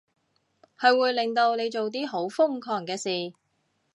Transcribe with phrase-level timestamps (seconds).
[0.79, 3.35] 佢會令到你做啲好瘋狂嘅事